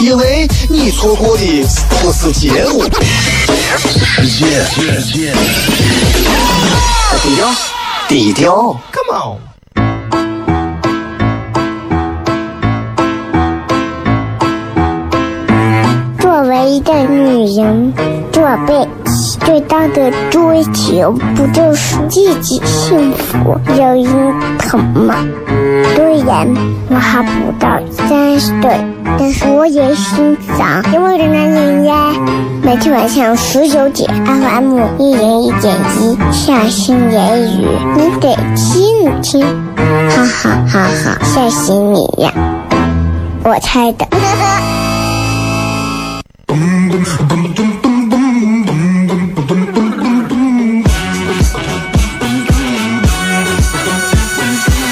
[0.00, 1.66] 因为你错过的
[2.00, 2.84] 不是节目，
[4.22, 5.32] 是世界。
[7.22, 7.48] 低调，
[8.08, 9.38] 低调，Come on。
[16.20, 17.92] 作为一个女人，
[18.32, 18.88] 做背。
[19.44, 24.04] 最大的追求不就是自己幸福、有人
[24.58, 25.26] 疼吗？
[25.94, 26.46] 虽然
[26.88, 28.78] 我还不到三十岁，
[29.16, 32.12] 但是我也心脏因为的男人呀。
[32.62, 37.66] 每天晚上十九点，FM 一人一点一，下心言语，
[37.96, 39.46] 你得听听，
[40.10, 42.32] 哈哈哈哈，吓死你呀！
[43.44, 44.06] 我猜的。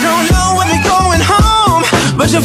[0.03, 1.83] Hello，各位好，
[2.27, 2.41] 这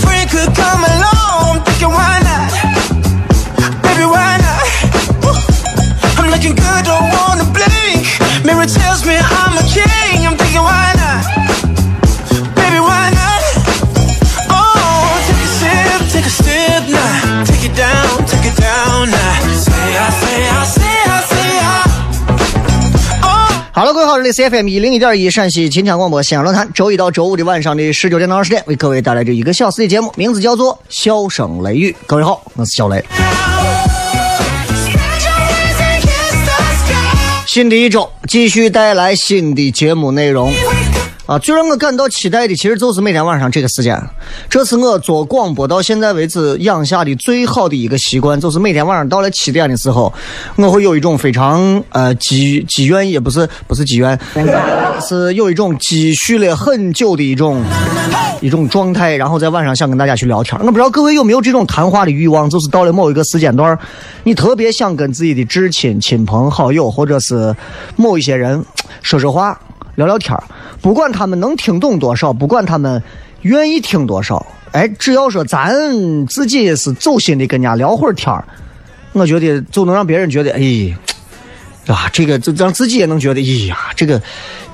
[24.31, 31.91] C F M 一零一点一陕西秦腔广播西安论坛，周一到周五的晚上的十九点到二十点，为各位带来这一个小时的节目，名字叫做《笑声雷雨》。
[32.07, 33.03] 各位好，我是小雷。
[37.45, 40.53] 新的一周，继续带来新的节目内容。
[41.31, 43.97] 啊，最让我感到期待的，其实就是每天晚上这个时间。
[44.49, 50.13] 这是我做广播到现在为止养下的最好的一个习惯，就是每天晚上到了七点的时候，
[50.57, 54.19] 我会有一种非常呃积积怨，也不是不是积怨，
[54.99, 57.63] 是有一种积蓄了很久的一种
[58.41, 60.59] 一种状态，然后在晚上想跟大家去聊天。
[60.59, 63.79] 我不知道各位有没有这种谈话的欲望，就是到了某一个时间段，
[64.25, 67.55] 你特别想跟自己的至亲、亲朋好友，或者是
[67.95, 68.61] 某一些人
[69.01, 69.57] 说说话。
[69.95, 70.35] 聊聊天
[70.81, 73.01] 不管他们能听懂多少，不管他们
[73.41, 78.43] 愿意听多少，哎，只要说咱自己是走心的跟人家聊会儿天儿
[79.13, 80.59] 我觉得就能让别人觉得，哎，
[81.87, 84.21] 啊，这个就让自己也能觉得，哎呀，这个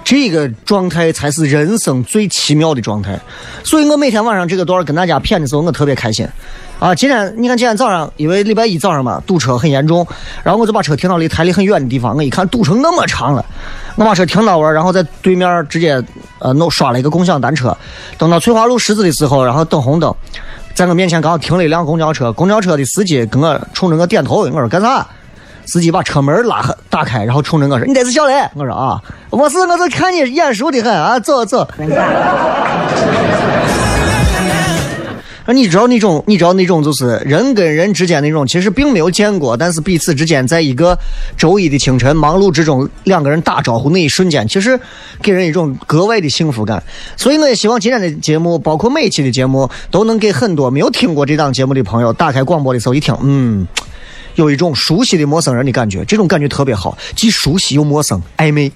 [0.04, 3.20] 这个状态才是人生最奇妙的状态。
[3.64, 6.28] 所以我每天晚上这个段儿跟大家谝的时候，我特别开心。
[6.80, 10.06] 啊，今天你看今天早上，因为礼拜一早上嘛，堵车很严重，
[10.44, 12.16] 然后我就把车停到离台里很远的地方。
[12.16, 13.44] 我一看堵成那么长了，
[13.96, 16.00] 我把车停到那儿，然后在对面直接
[16.38, 17.76] 呃弄刷了一个共享单车。
[18.18, 20.14] 等到翠华路十字的时候，然后等红灯，
[20.76, 25.08] 在我面前刚好停了一辆公交车，公交车的司机跟我冲着我点头，我说干啥？
[25.68, 31.68] 司机把车门拉打开，然后冲着我说：“你这是小雷。”我说：“啊，我是，我是看你眼熟的很啊，走走。
[35.50, 40.98] ”那你知道那种，你知道那种，就是人跟人之间那种，其实并没有见过，但是彼此之间在一个
[41.38, 44.78] 周一的清晨忙碌之中，两个人打招呼那一瞬间，其实
[45.22, 46.84] 给人一种格外的幸福感。
[47.16, 53.66] 所以我也希望今天的节目，包括每一期的节目，都能给很多没有听过这档节目的朋友，打开广播的时候一听，嗯，
[54.38, 58.72] 有一种熟悉的陌生人的感觉，这种感觉特别好，既熟悉又陌生，暧昧。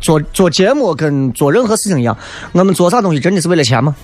[0.00, 2.16] 做做节目跟做任何事情一样，
[2.52, 3.94] 我们做啥东西真的是为了钱吗？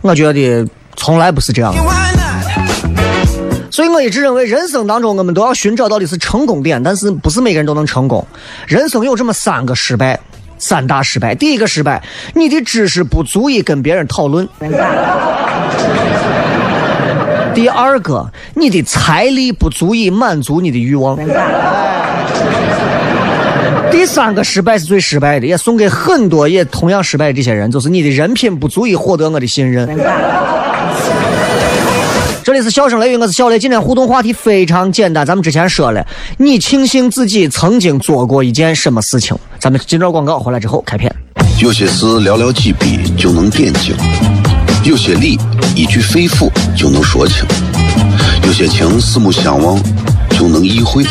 [0.00, 0.64] 我觉得
[0.94, 1.82] 从来不是这样的。
[3.72, 8.24] 所以我一直认为，人生当中我们都要寻找到的是成功点，但是不是每个人都能成功。
[8.68, 10.20] 人生有这么三个失败，
[10.58, 11.34] 三大失败。
[11.34, 12.02] 第一个失败，
[12.34, 14.48] 你的知识不足以跟别人讨论。
[17.54, 21.18] 第二个，你的财力不足以满足你的欲望。
[23.90, 29.88] 第三个失败是最失败的，也送给很多也同样失败的这些人，就是你的人品不足以获得我的信任。
[32.46, 33.58] 这里是笑声雷雨，我是小雷。
[33.58, 36.06] 今天互动话题非常简单，咱们之前说了，
[36.38, 39.36] 你庆幸自己曾经做过一件什么事情？
[39.58, 41.12] 咱们进段广告回来之后开片。
[41.60, 43.96] 有些事寥寥几笔就能点睛。
[44.84, 45.36] 有些理
[45.74, 47.44] 一句肺腑就能说清，
[48.46, 49.76] 有些情四目相望
[50.30, 51.04] 就能意会，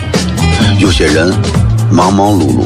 [0.79, 1.35] 有些人
[1.91, 2.65] 忙忙碌碌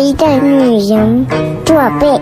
[0.00, 1.26] 一个女人，
[1.64, 2.20] 做背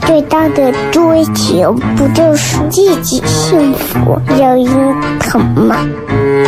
[0.00, 4.66] 最大的追求不就是自己幸福、有人
[5.20, 5.76] 疼吗？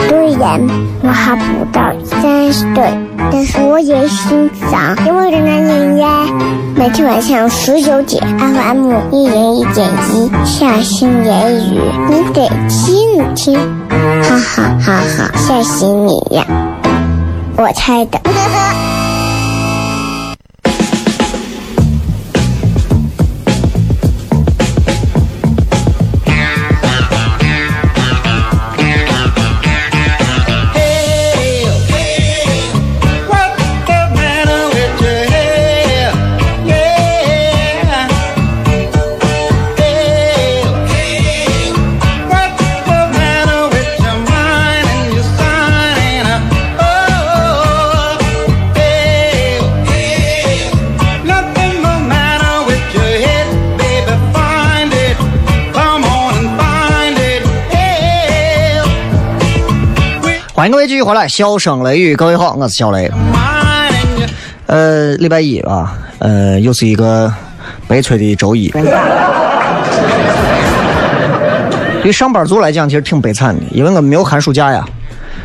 [0.08, 0.60] 虽然
[1.02, 2.90] 我还不到三十岁，
[3.30, 6.26] 但是我也心脏因为的男人呀。
[6.74, 13.58] 每天晚上十九点，FM 一人一点一，下心言语，你得听听，
[14.22, 16.46] 哈哈哈哈，吓死你呀！
[17.56, 18.18] 我猜的。
[60.60, 63.10] 欢迎各位继续回来，笑声雷雨，各位好，我是小雷。
[64.66, 67.32] 呃，礼拜一啊，呃，又是一个
[67.88, 68.68] 悲催的周一。
[72.02, 74.84] 对上班族来讲，其实挺悲惨的，因为我们没有寒暑假呀。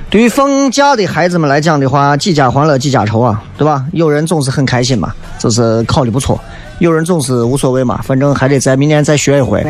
[0.09, 3.85] 对于放假的孩子们来讲的话，几家欢乐几家愁啊，对吧？
[3.93, 6.37] 有人总是很开心嘛，就是考的不错；
[6.79, 9.65] 有人总是无所谓嘛，反正还得在明年再学一回。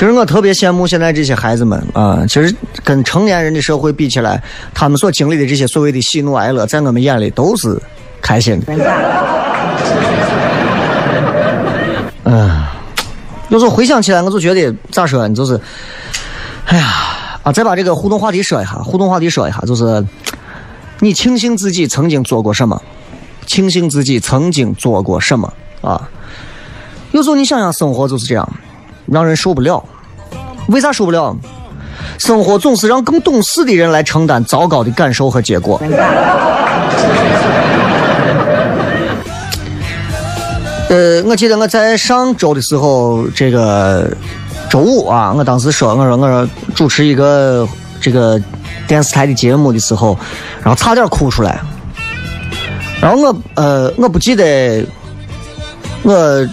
[0.00, 2.24] 其实我特别羡慕现在这些孩子们啊！
[2.26, 4.42] 其实跟成年人的社会比起来，
[4.72, 7.78] 他们所经历的这些所谓的喜怒哀乐，在我们眼里都是
[8.22, 8.72] 开心的。
[12.24, 12.64] 嗯，
[13.50, 15.34] 有时候回想起来，我就觉得咋说呢？
[15.34, 15.60] 就是，
[16.64, 16.86] 哎呀
[17.42, 17.52] 啊！
[17.52, 20.02] 再把这个互动话题说一下，互动话题说一下，就是
[21.00, 22.80] 你庆幸自己曾经做过什么？
[23.44, 25.52] 庆幸自己曾经做过什么
[25.82, 26.08] 啊？
[27.12, 28.50] 有时候你想想，生活就是这样。
[29.10, 29.82] 让人受不了，
[30.68, 31.36] 为啥受不了？
[32.18, 35.80] 生活总是让更懂事的人来承担糟糕的感受和结果。
[40.88, 44.10] 呃，我记得我在上周的时候，这个
[44.68, 47.66] 周五啊，我当时说，我说我说主持一个
[48.00, 48.40] 这个
[48.86, 50.16] 电视台的节目的时候，
[50.62, 51.60] 然后差点哭出来。
[53.00, 54.84] 然后我呃，我不记得
[56.02, 56.46] 我。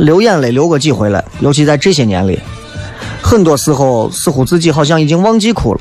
[0.00, 2.40] 流眼泪流过几回了，尤其在这些年里，
[3.20, 5.80] 很多时候似乎自己好像已经忘记哭了。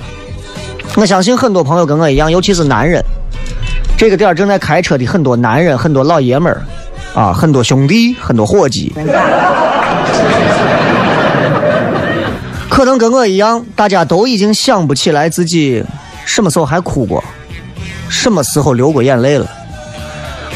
[0.95, 3.01] 我相信很多朋友跟我一样，尤其是男人，
[3.97, 6.61] 这个点儿正在开车的很多男人、很多老爷们儿
[7.15, 8.91] 啊，很多兄弟、很多伙计，
[12.69, 15.81] 可能跟我一样，大家都已经想不起来自己
[16.25, 17.23] 什么时候还哭过，
[18.09, 19.49] 什么时候流过眼泪了。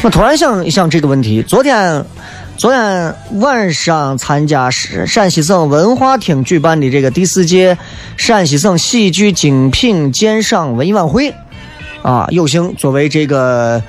[0.02, 2.04] 我突然想一想这个问题，昨天。
[2.56, 7.76] 昨天晚上参加陕陕西省文化厅举办的这个第四届
[8.16, 11.34] 陕西省喜剧精品鉴赏文艺晚会，
[12.02, 13.82] 啊，有幸作为这个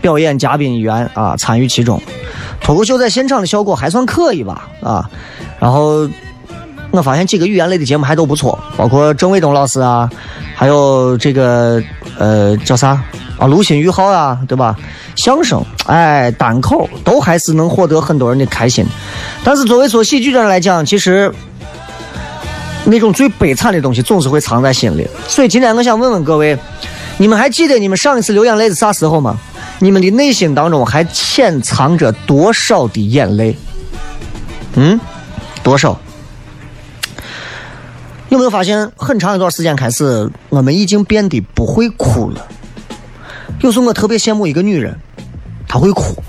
[0.00, 2.00] 表演嘉宾一员啊参与其中。
[2.60, 5.10] 脱口秀在现场的效果还算可以吧，啊，
[5.58, 6.08] 然后
[6.92, 10.08] 我发现几个语言类的节目还都不错，包括郑卫东老师啊，
[10.54, 11.82] 还有这个
[12.18, 13.02] 呃叫啥？
[13.38, 14.76] 啊，卢鑫宇浩呀，对吧？
[15.16, 18.86] 相声，哎，单口都还是能获得很多人的开心。
[19.42, 21.32] 但是作为做喜剧的人来讲，其实
[22.84, 25.06] 那种最悲惨的东西总是会藏在心里。
[25.26, 26.56] 所以今天我想问问各位，
[27.18, 29.36] 你们还记得你们上一次流眼泪是啥时候吗？
[29.80, 33.56] 你们的内心当中还潜藏着多少的眼泪？
[34.76, 34.98] 嗯，
[35.62, 35.98] 多少？
[38.34, 42.44] 有没有发现，很长一段时间开始，我们已经变得不会哭了？
[43.60, 44.92] 有时候我特别羡慕一个女人，
[45.68, 46.20] 她会哭，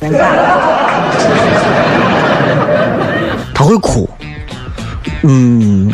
[3.56, 4.08] 她会哭，
[5.24, 5.92] 嗯，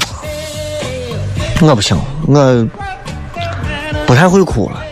[1.62, 2.68] 我不行，我
[4.06, 4.84] 不太会哭了。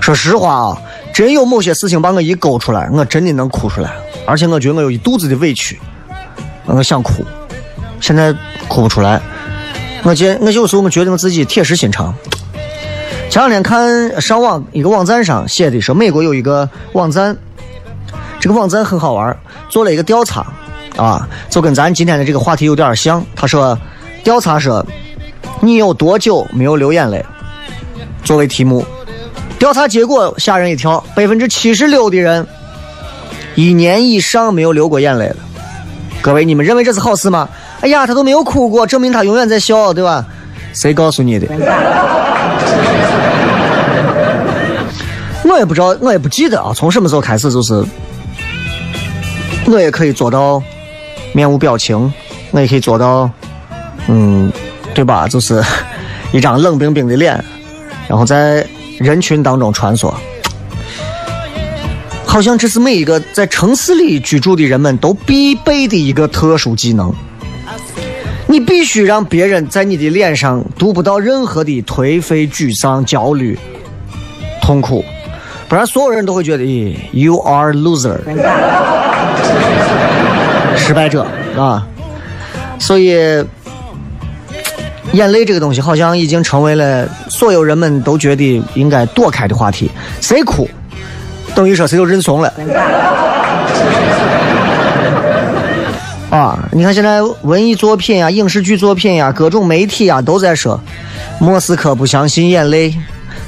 [0.00, 0.76] 说实话啊，
[1.14, 3.92] 真有某些事情把我一勾出来，我真的能哭出来，
[4.26, 5.80] 而且我觉得我有一肚子的委屈，
[6.64, 7.24] 我想哭，
[8.00, 8.34] 现在
[8.66, 9.22] 哭不出来。
[10.04, 12.12] 我觉我有时候我觉得我自己铁石心肠，
[13.30, 17.36] 前两天看上网一个网站上写的说，美国有一个网站，
[18.40, 19.36] 这个网站很好玩，
[19.68, 20.52] 做了一个调查，
[20.96, 23.24] 啊，就跟咱今天的这个话题有点像。
[23.36, 23.78] 他说，
[24.24, 24.84] 调查说，
[25.60, 27.24] 你有多久没有流眼泪？
[28.24, 28.84] 作为题目，
[29.56, 32.44] 调查结果吓人一跳，百分之七十六的人
[33.54, 35.36] 一年以上没有流过眼泪了。
[36.22, 37.48] 各位，你们认为这是好事吗？
[37.80, 40.24] 哎呀，他都没有哭过，证明他永远在笑，对吧？
[40.72, 41.48] 谁告诉你的？
[45.44, 46.72] 我也不知道，我也不记得啊。
[46.74, 47.84] 从什么时候开始，就是
[49.66, 50.62] 我也可以做到
[51.34, 52.10] 面无表情，
[52.52, 53.28] 我也可以做到，
[54.06, 54.50] 嗯，
[54.94, 55.26] 对吧？
[55.26, 55.60] 就是
[56.32, 57.44] 一张冷冰冰的脸，
[58.08, 58.64] 然后在
[58.98, 60.14] 人群当中穿梭，
[62.32, 67.12] 好像这是每一个在城市里居住的人们都必备的一个特殊技能。
[68.46, 73.58] 你必须让别人在你的脸上读不到任何的颓废、沮丧、焦虑、
[74.62, 75.04] 痛苦，
[75.68, 78.16] 不然所有人都会觉得，咦，you are loser，
[80.74, 81.86] 失败者啊。
[82.78, 83.10] 所以，
[85.12, 89.90] 眼泪这个东西好像已经成为了所有人们都觉得应该躲开的话题。
[90.22, 90.66] 谁哭，
[91.54, 92.52] 等于说谁都认怂了。
[96.30, 100.80] 啊，你看现在文艺作品呀、影视剧作品呀、各种媒体呀都在说，
[101.38, 102.94] 莫斯科不相信眼泪，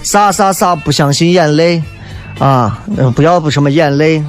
[0.02, 1.82] 啥啥啥不相信眼泪，
[2.38, 2.78] 啊，
[3.16, 4.23] 不要不什么眼泪，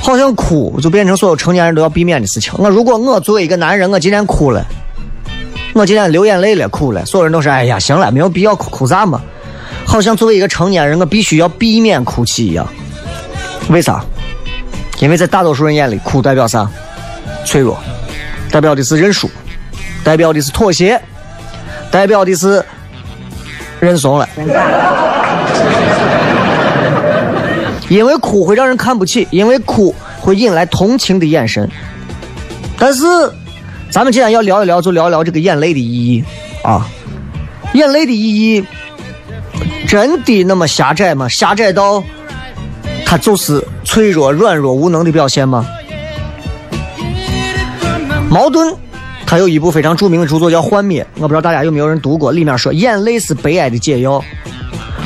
[0.00, 2.54] 好像哭就变成所有成年人都要避免的事情。
[2.56, 4.64] 我如果我作为一个男人，我今天哭了，
[5.74, 9.20] 我今天流眼泪了，哭了，所有人都说，哎呀，行了，没有必要哭，哭啥嘛？
[9.96, 12.68] 好像作为一个成年人，我必须要避免哭泣一样。
[13.70, 14.04] 为啥？
[14.98, 16.70] 因为在大多数人眼里，哭代表啥？
[17.46, 17.78] 脆弱，
[18.50, 19.30] 代表的是认输，
[20.04, 21.00] 代表的是妥协，
[21.90, 22.62] 代表的是
[23.80, 24.28] 认怂了。
[27.88, 31.66] 因为哭会让人看不起，因为哭会引来同情的眼神。
[32.78, 33.02] 但是，
[33.90, 36.22] 咱们今天要聊一聊，就聊一聊这个眼泪的意义
[36.62, 36.86] 啊！
[37.72, 38.62] 眼泪的意义
[39.86, 41.28] 真的那么狭窄吗？
[41.28, 42.02] 狭窄到
[43.04, 45.66] 它就是脆弱、软弱、无能的表现吗？
[48.28, 48.74] 矛盾，
[49.24, 52.32] 他有一部非常著名的著作叫《幻灭》，我不知道大家有没有人读过。
[52.32, 54.22] 里面说，眼泪是悲哀的解药。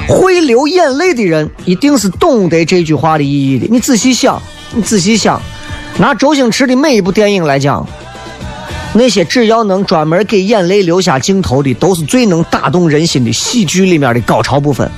[0.09, 3.67] 会流眼泪的人，一定是懂得这句话的意义的。
[3.71, 4.41] 你仔细想，
[4.73, 5.41] 你仔细想，
[5.99, 7.87] 拿周星驰的每一部电影来讲，
[8.93, 14.91] 那些只要能专门给眼泪留下镜头的，都是最能打动人心的喜剧里面的高潮部分。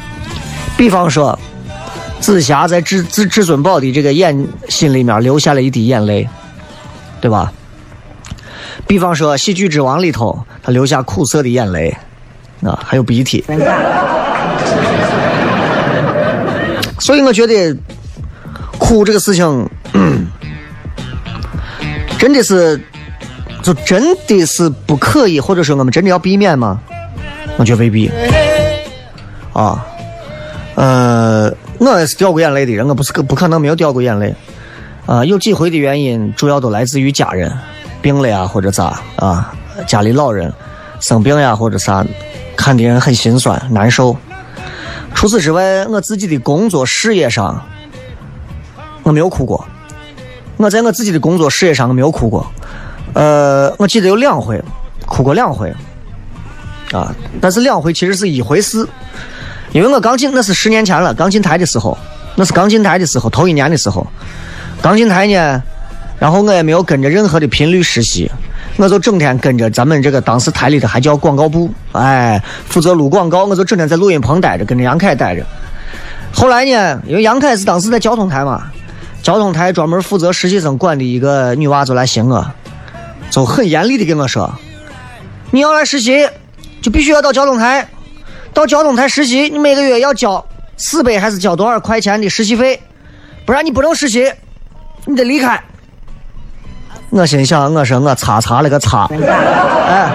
[0.77, 1.39] 比方说，
[2.19, 6.27] 紫霞在至至至尊宝的这个眼心里面留下了一滴眼泪，
[7.21, 7.53] 对吧？
[8.87, 11.95] 比方说，《喜剧之王》里头，他流下苦涩的眼泪，
[12.63, 13.45] 啊，还有鼻涕。
[16.99, 17.77] 所以我觉得，
[18.79, 19.69] 哭这个事情，
[22.19, 22.83] 真的是，
[23.63, 26.81] 就真的是不可以，或者说我们真的要避免吗？
[27.57, 28.11] 我觉得未必。
[29.53, 29.87] 啊，
[30.75, 34.35] 呃，我也是掉过眼泪的人，我不是不可能没有掉过眼泪。
[35.07, 37.53] 啊，有几回的原因，主要都来自于家人。
[38.01, 39.55] 病了呀，或者咋啊？
[39.87, 40.53] 家里老人
[41.01, 42.05] 生病呀，或者啥，
[42.57, 44.17] 看的人很心酸难受。
[45.15, 47.63] 除此之外，我自己的工作事业上，
[49.03, 49.65] 我没有哭过。
[50.57, 52.51] 我在我自己的工作事业上，我没有哭过。
[53.15, 54.63] 呃，我记得有两回，
[55.07, 55.73] 哭过两回。
[56.93, 58.87] 啊，但是两回其实是一回事，
[59.73, 61.97] 因为我刚进那是十年前了，刚进台的时候，
[62.35, 64.07] 那是刚进台的时候，头一年的时候，
[64.83, 65.63] 刚进台呢。
[66.19, 68.31] 然后我也没有跟着任何的频率实习，
[68.77, 75.45] 我就整天跟着咱们这个当时台里头还叫广告部，哎，负责录广告，我就整天在录音棚待着，跟着杨凯待着。
[76.33, 78.71] 后来呢，因为杨凯是当时在交通台嘛，
[79.21, 82.47] 交通台专门负责实习生管的一个女娃就来寻我，
[83.33, 84.53] 就很严厉的跟我说
[85.51, 86.29] ：“你要来实习，
[86.83, 87.89] 就必须要到交通台，
[88.53, 90.45] 到交通台实习，你每个月要交
[90.77, 92.79] 四百还是交多少块钱的实习费，
[93.47, 94.31] 不然你不能实习，
[95.07, 95.59] 你得离开。”
[97.09, 99.09] 我心想，我说我擦擦了个擦，
[99.89, 100.13] 哎，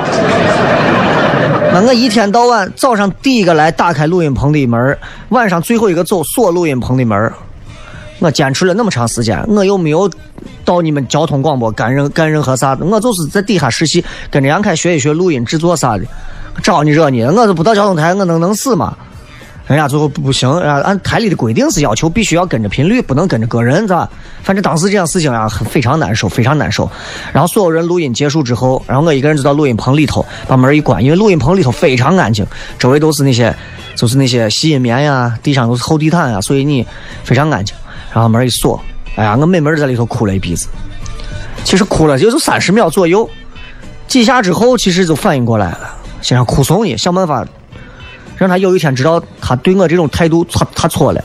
[1.73, 4.95] 那我一天到晚早上第一个来打开录音棚的门，
[5.29, 7.33] 晚上最后一个走锁录音棚的门。
[8.19, 10.09] 我坚持了那么长时间，我又没有
[10.65, 16.03] 到你们交通广播干任干任何啥，我就是在底下实习，跟着杨凯学一学录音制作啥的，
[16.63, 17.31] 招你惹你了？
[17.33, 18.97] 我都不到交通台，我能能死吗？
[19.67, 24.09] 人家最后不不行，啊，按台里的规定是要求必须要跟着频率，不能跟着个人，是吧？
[24.41, 26.89] 反正当时这样事情啊，非常难受，非常难受。
[27.33, 32.47] 然后所有人录音结束之后，然后我一个人就到录音棚里头，把门一关，因为录音棚里头非常安静，
[32.79, 33.53] 周围都是那些，
[33.93, 36.87] 就是那些吸音棉呀，地上都是厚地毯啊，所以你
[37.25, 37.75] 非常安静。
[38.17, 38.81] 然后门一锁，
[39.15, 40.67] 哎呀，我美妹在里头哭了一鼻子。
[41.63, 43.29] 其实哭了也就三十秒左右，
[44.07, 47.45] 几下之后，其实就反应过来了，想哭送你，想办法。
[48.35, 51.21] 让他有一天知道他对我这种态度，他他错了。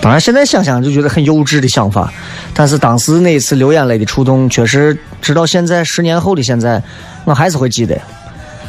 [0.00, 2.12] 当然，现在想想就觉得很幼稚的想法，
[2.54, 6.80] 但是当时那一次流眼泪的触动，确实直到现在十年后的现在，
[7.24, 8.00] 我还是会记得。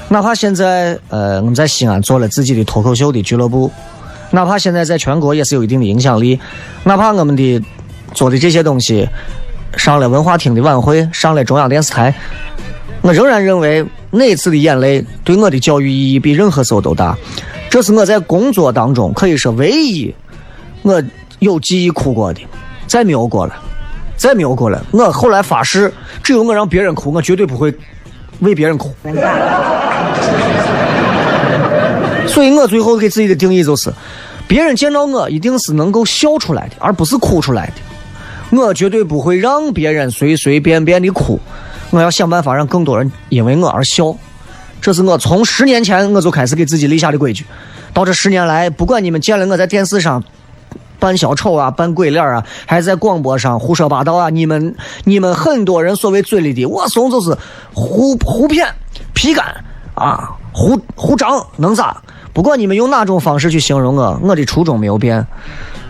[0.10, 3.70] 哪怕现在呃我们在西安做了自己的脱口秀的俱乐部，
[4.32, 6.40] 哪怕现在在全国也是有一定的影响力，
[6.84, 7.62] 哪怕我们的
[8.14, 9.08] 做的这些东西
[9.76, 12.14] 上了文化厅的晚会，上了中央电视台。
[13.02, 17.16] 我仍然认为那次的眼泪对我的教育意义比任何时候都大。
[17.70, 20.14] 这是我在工作当中可以说唯一
[20.84, 21.04] 我
[21.40, 22.42] 有记忆哭过的，
[22.88, 23.54] 再没有过了，
[24.16, 24.84] 再没有过了。
[24.92, 27.74] 我后来发誓，只有我让别人哭，我绝对不会
[28.40, 28.90] 为别人哭。
[32.28, 33.92] 所以我最后给自己的定义就是：
[34.48, 38.58] 别人见到我一定是能够笑出来的，而不是哭出来的。
[38.58, 41.40] 我绝对不会让别人随随便便的哭。
[41.90, 44.16] 我要想办法让更多人因为我而笑，
[44.82, 47.46] 这是我从十年前我就开始给自己立下的规矩。
[47.94, 50.24] 到这十年来，不管你们见了我在电视上
[51.00, 57.36] 扮小丑啊、扮鬼脸啊，还是在广播上胡说八道啊，你们、你们很多人所谓嘴里的我怂就是
[57.74, 58.68] 胡胡骗、
[59.14, 59.64] 皮干
[59.98, 61.98] 啊、胡胡张，能咋？
[62.34, 65.26] 不管你们用哪种方式去形容我，我的初衷没有变。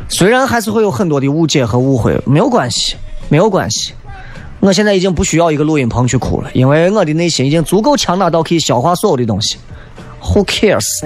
[0.07, 2.95] 虽然还是会有很多的误解和误会，没有关系，
[3.27, 3.93] 没有关系。
[4.61, 9.57] 我现在已经不需要一个录音棚去哭了，因为我的内心已经足够强大到可以消化所有的东西。
[10.21, 11.01] Who cares？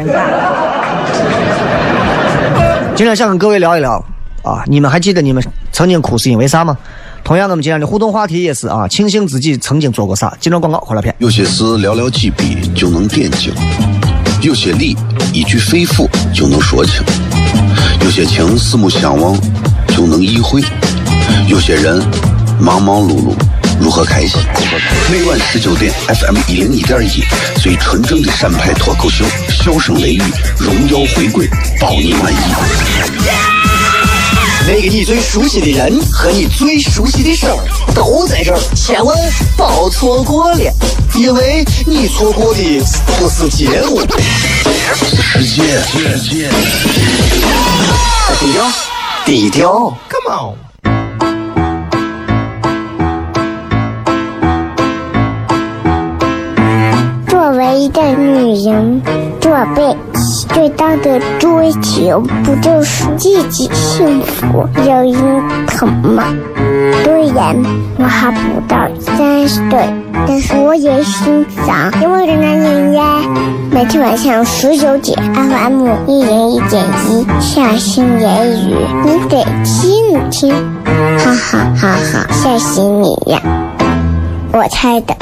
[2.96, 4.03] 今天想跟各位聊一聊
[4.41, 6.77] 啊，你们还记得你们曾经哭是因为啥吗？
[7.24, 10.36] 同样，我们今天的互动话题也是啊，庆幸自己曾经做过啥。
[10.39, 11.15] 今朝广告，回来片。
[11.19, 13.53] 有些事寥寥几笔就能点睛，
[14.41, 14.98] 有些理
[15.31, 17.03] 一句肺腑就能说清，
[18.03, 19.39] 有些情四目相望
[19.89, 20.61] 就能意会，
[21.48, 22.01] 有些人。
[22.59, 23.33] 忙忙碌碌，
[23.79, 24.39] 如何开心？
[25.11, 27.24] 每晚十九点，FM 一零一点一，
[27.59, 30.22] 最纯正的陕派脱口秀，笑声雷雨，
[30.59, 33.50] 荣耀回归，保你满意。
[34.67, 37.57] 那个你最熟悉的人和你最熟悉的事儿
[37.93, 39.17] 都在这儿，千万
[39.57, 40.74] 别错过了，
[41.15, 42.81] 因为你错过的
[43.17, 44.00] 不是节目，
[44.95, 45.81] 世界。
[48.39, 48.71] 低调，
[49.25, 50.55] 低调，Come on。
[57.27, 59.01] 作为一个女人
[59.39, 59.97] 这辈子
[60.53, 66.24] 最大的追求，不就是自己幸福、有人疼吗？
[67.03, 67.55] 虽然
[67.98, 69.94] 我还不到三十岁，
[70.27, 73.03] 但是我也心脏因为的男人呀。
[73.72, 80.53] 每天晚上十九点，FM 一人一点一，下心言语，你得听听，
[81.18, 83.42] 哈哈哈哈，吓死你呀！
[84.51, 85.16] 我猜的。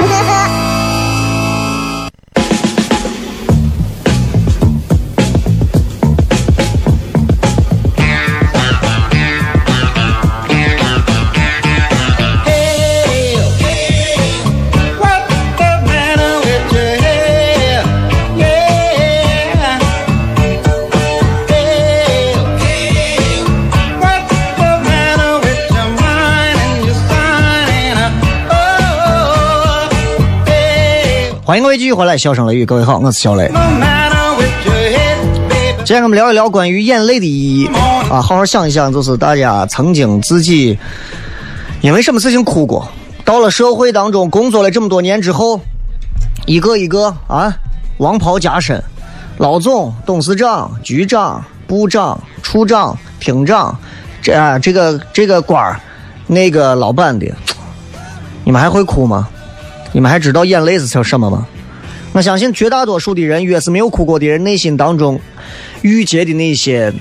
[31.50, 33.50] 欢迎各位继续回来，笑声雷雨，各位好，我是小雷。
[35.78, 37.66] 今天我们聊一聊关于眼泪的意义
[38.08, 40.78] 啊，好好想一想，就是大家曾经自己
[41.80, 42.88] 因为什么事情哭过？
[43.24, 45.60] 到了社会当中工作了这么多年之后，
[46.46, 47.52] 一个一个啊，
[47.98, 48.80] 王袍加身，
[49.38, 53.76] 老总、董事长、局长、部长、处长、厅长，
[54.22, 55.80] 这啊这个这个官儿，
[56.28, 57.26] 那个老板的，
[58.44, 59.28] 你们还会哭吗？
[59.92, 61.46] 你们还知道眼泪是叫什么吗？
[62.12, 65.20] 我相信绝大多数的人，越是没有哭过的人，内心当中
[65.82, 66.92] 郁结的那些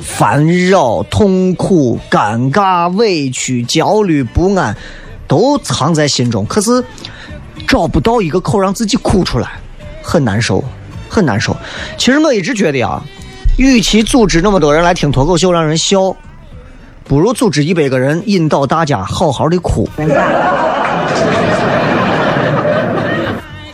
[0.00, 4.76] 烦扰、痛苦、尴尬、委屈、焦虑、不安，
[5.26, 6.46] 都藏在心中。
[6.46, 6.84] 可是
[7.66, 9.48] 找不到一个口让自己哭出来，
[10.02, 10.62] 很难受，
[11.08, 11.56] 很难受。
[11.96, 13.02] 其实我一直觉得啊，
[13.58, 16.16] 与其组织那么多人来听脱口秀让人笑，
[17.04, 19.88] 不如组织一百个人引导大家好好的哭。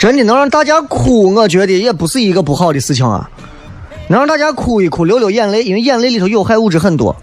[0.05, 3.31] 真的能让大家哭，我觉得也不是一个不好的事情啊。
[4.09, 7.17] 能让大家哭一哭，流流眼泪，因为眼泪里头有害物质很多，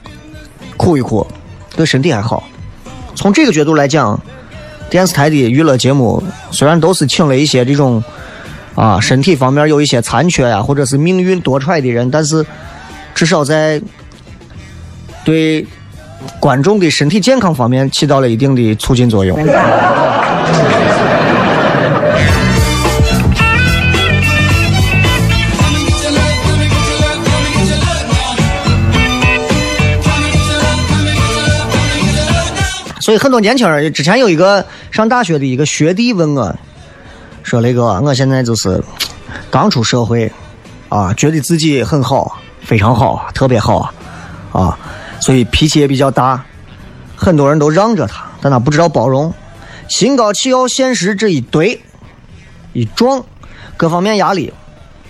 [0.77, 1.23] 哭一哭
[1.75, 2.43] 对身体还好。
[3.13, 4.19] 从这个角度来讲，
[4.89, 8.03] 电视台的娱乐节目虽然都是请了一些这种
[8.73, 12.43] 啊身体方面有一些残缺呀，或者是命运多舛的人，但是
[13.13, 13.79] 至少在
[15.23, 15.63] 对
[16.39, 19.37] 观众的身体健康方面起到了一定的促进作用。
[33.01, 36.55] 所以很多年轻人，之前有一个上大学的一个学弟问我，
[37.41, 38.81] 说雷哥我现在就是
[39.49, 40.31] 刚出社会，
[40.87, 43.91] 啊，觉得自己很好，非常好，特别好啊，
[44.51, 44.77] 啊，
[45.19, 46.45] 所以脾气也比较大，
[47.15, 49.33] 很多人都让着他，但他不知道包容，
[49.87, 51.81] 心高气傲，现实这一堆
[52.73, 53.23] 一撞，
[53.77, 54.53] 各方面压力，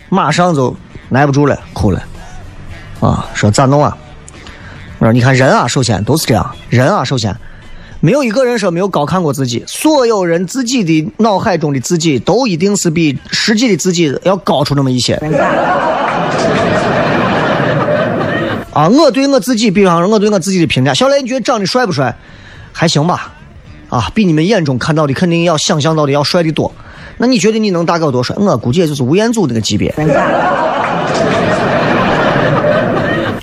[0.08, 0.74] 马上就
[1.10, 2.02] 耐不住了，哭了，
[3.02, 3.98] 啊，说咋弄啊？
[5.00, 7.36] 我说你看人啊，首先都是这样，人啊，首先。
[8.04, 15.14] 没有一个人说没有高看过自己，所有人自己的脑海中的自己都一定是比实际的自己要高出那么一些。
[18.74, 22.18] 啊，我对我自己，比方说我对我自己的评价，小雷，你觉得长得帅不帅？
[22.72, 23.34] 还行吧。
[23.90, 26.74] 啊，比你们眼中看到的肯定要想象到的要帅的多。
[27.18, 28.36] 那你觉得你能大概多帅？
[28.40, 29.94] 我估计也就是吴彦祖那个级别，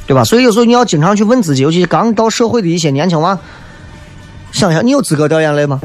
[0.06, 0.24] 对吧？
[0.24, 3.38] 所以有时候你要经常去问自己，尤其刚到社会的一些年轻娃。
[4.52, 5.78] 想想，你有资格掉眼泪吗？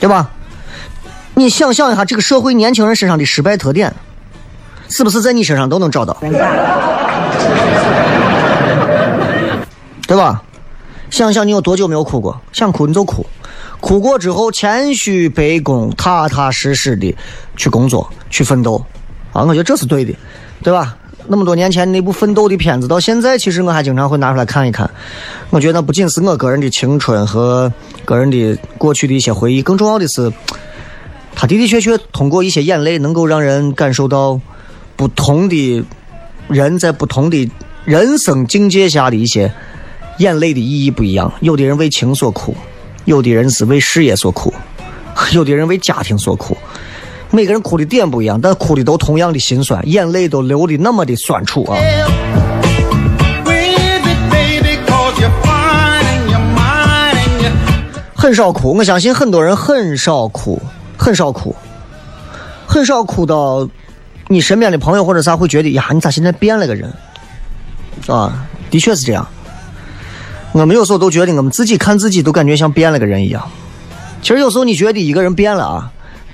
[0.00, 0.30] 对吧？
[1.34, 3.92] 你想象一下，这个社会年轻人身上的失败特点，
[4.88, 6.16] 是不是在你身上都能找到？
[10.06, 10.42] 对吧？
[11.10, 12.40] 想想你有多久没有哭过？
[12.52, 13.24] 想哭你就哭，
[13.80, 17.14] 哭过之后谦虚卑躬，踏踏实实的
[17.56, 18.84] 去工作，去奋斗。
[19.32, 20.14] 啊，我觉得这是对的，
[20.62, 20.96] 对吧？
[21.28, 24.90] 那么多年前那部奋斗的片子，到现在其实我还经常会拿出来看一看。
[25.50, 27.72] 我觉得不仅是我个人的青春和
[28.04, 30.32] 个人的过去的一些回忆，更重要的是，
[31.34, 34.40] 他的的确确通过一些眼泪，能够让人感受到
[34.96, 35.84] 不同的
[36.48, 37.50] 人在不同的
[37.84, 39.52] 人生境界下的一些
[40.18, 41.32] 眼泪的意义不一样。
[41.40, 42.56] 有的人为情所苦，
[43.04, 44.52] 有的人是为事业所苦，
[45.32, 46.56] 有的人为家庭所苦。
[47.34, 51.78] 每个人哭的点不一样，但哭的都同样的心酸，眼泪都流的那么的酸楚啊！
[58.14, 60.60] 很少哭，我相信很多人很少哭，
[60.98, 61.56] 很少哭，
[62.66, 63.66] 很少哭到
[64.28, 66.92] 你身边的朋友或者啥会觉得呀，你咋现在变了个人？
[68.08, 69.26] 啊，的确是这样。
[70.52, 73.42] 我们有时候都觉得我们自己看自己都感觉像变了个人一样。
[74.20, 75.90] 其实有时候你觉得一个人变了啊。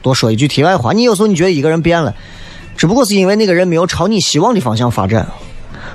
[0.09, 2.15] 多说一句题外话，你有时候你觉得一个人变了，
[2.79, 5.27] 只不过是因为那个人没有朝你希望的方向发展。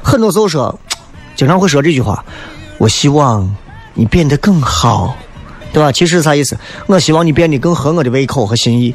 [0.03, 0.79] 很多时候说，
[1.35, 2.23] 经常会说这句话
[2.77, 3.55] ：“我希望
[3.95, 5.15] 你变得更好，
[5.71, 6.55] 对吧？”其实啥意思？
[6.85, 8.93] 我希望你变得更合我的胃口和心意。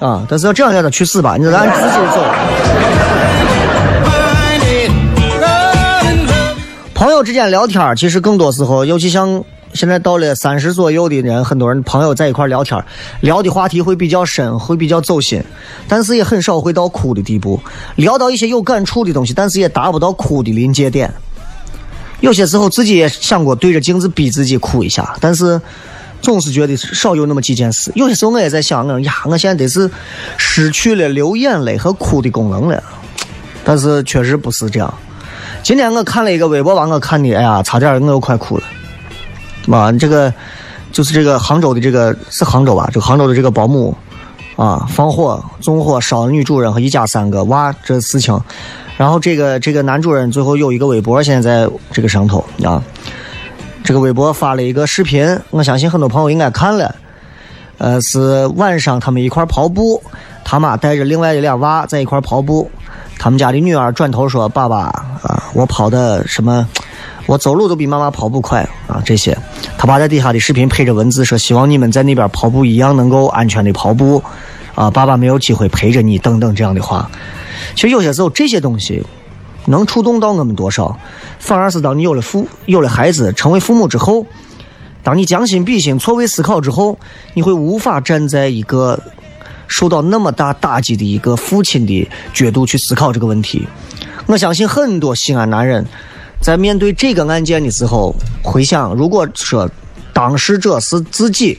[0.00, 0.26] 啊！
[0.28, 2.24] 但是要这样让他去死吧，你就按自己走。
[6.94, 9.44] 朋友之间聊天，其实更多时候，尤其像。
[9.74, 12.82] 现在到了三十左右的人，很多人朋友在一块聊天，
[13.20, 15.42] 聊的话题会比较深，会比较走心，
[15.86, 17.60] 但是也很少会到哭的地步。
[17.96, 21.12] 聊到一些有感触的东西，但是也达不到哭的临界点。
[22.20, 25.60] 有些时候自己也想过对着镜子逼自己哭一下，但是
[26.20, 27.92] 总是觉得少有那么几件事。
[27.94, 29.88] 有些时候我也在想，我呀，我现在得是
[30.36, 32.82] 失去了流眼泪和哭的功能了。
[33.64, 34.92] 但是确实不是这样。
[35.62, 38.64] 今天我看了一个微博，把我看的，哎呀，差点我又快哭了。
[39.68, 40.32] 妈，这个
[40.90, 42.88] 就是这个杭州的这个是杭州吧？
[42.90, 43.94] 这个杭州的这个保姆
[44.56, 48.40] 啊，放火纵火烧女主人和一家三个娃这事情，
[48.96, 52.82] 然后这个这个男主人最后有一个微博，现在在这个上头啊，
[53.84, 56.94] 这个微博发了一个视频，我相信很多朋友应该看了，
[57.76, 60.02] 呃，是晚上他们一块跑步，
[60.44, 62.70] 他妈带着另外的俩娃在一块跑步，
[63.18, 64.78] 他们家的女儿转头说：“爸爸
[65.22, 66.66] 啊，我跑的什么？”
[67.28, 69.02] 我走路都比妈妈跑步快啊！
[69.04, 69.36] 这些，
[69.76, 74.24] 他爸在底下的视频配着文字说：“希望你们在那边跑步一样能够安全的跑步，
[74.74, 77.10] 啊，爸爸没有机会陪着你，等等这样的话。”
[77.76, 79.04] 其实有些时候这些东西
[79.66, 80.98] 能触动到我们多少，
[81.38, 84.24] 反而是当你有了父、有了孩子，成为父母之后，
[85.02, 86.98] 当你将心比心、错位思考之后，
[87.34, 88.98] 你会无法站在一个
[89.66, 93.68] 受到那么大打击的一个父亲的角度去思考这个问题。
[94.24, 95.84] 我相信很多西安男人。
[96.40, 99.68] 在面对这个案件的时候，回想，如果说
[100.12, 101.58] 当事者是自己，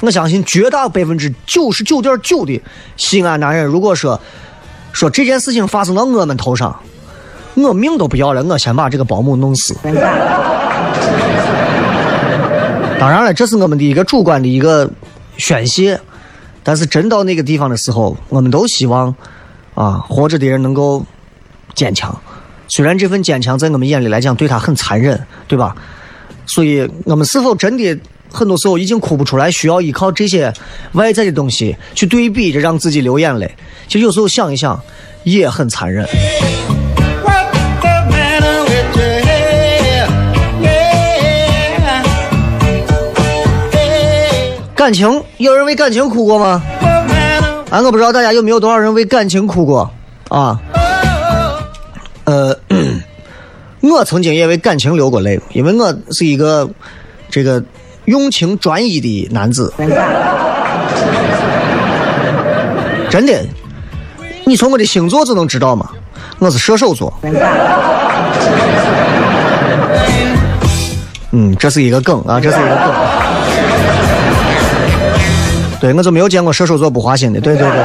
[0.00, 2.60] 我相信绝大百分之九十九点九的
[2.96, 4.20] 西安男人，如果说
[4.92, 6.78] 说这件事情发生到我们头上，
[7.54, 9.74] 我命都不要了，我先把这个保姆弄死。
[12.98, 14.90] 当然了，这是我们的一个主观的一个
[15.36, 16.00] 宣泄，
[16.62, 19.14] 但是真到那个地方的时候，我们都希望
[19.74, 21.04] 啊，活着的人能够
[21.74, 22.20] 坚强。
[22.68, 25.74] 虽然这份坚强在我们眼里来讲对他很残忍，对吧？
[26.46, 27.98] 所以，我们是否真的
[28.30, 30.52] 很多时候已经哭不出来，需要依靠这些
[30.92, 33.50] 外在的东西去对比着让自己流眼泪？
[33.88, 34.78] 其实有时候想一想，
[35.22, 36.06] 也很残忍。
[44.74, 46.62] 感情，有人为感情哭过吗？
[47.70, 49.90] 啊，我不知道大家有没有多少人为感情哭过
[50.28, 50.60] 啊？
[53.90, 56.68] 我曾经也为感情流过泪，因为我是一个
[57.30, 57.62] 这个
[58.06, 59.72] 用情专一的男子。
[63.10, 63.44] 真的，
[64.44, 65.88] 你从我的星座就能知道吗？
[66.38, 67.12] 我是射手座。
[71.30, 72.92] 嗯，这是一个梗啊，这是一个梗。
[75.80, 77.40] 对，我就没有见过射手座不花心的。
[77.40, 77.84] 对对对对。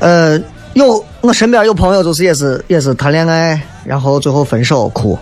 [0.00, 0.38] 呃，
[0.74, 5.18] 有我身边有朋友，就是也是也是谈恋爱，然后最后分手哭，